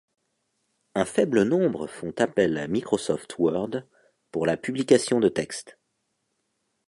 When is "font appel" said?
1.85-2.57